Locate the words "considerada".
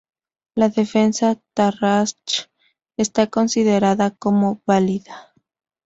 3.27-4.09